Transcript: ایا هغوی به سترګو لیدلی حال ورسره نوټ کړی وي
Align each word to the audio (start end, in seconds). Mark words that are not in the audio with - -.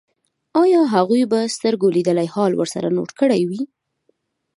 ایا 0.63 0.81
هغوی 0.95 1.23
به 1.31 1.39
سترګو 1.55 1.87
لیدلی 1.95 2.27
حال 2.33 2.51
ورسره 2.55 2.87
نوټ 2.97 3.09
کړی 3.19 3.41
وي 3.49 3.61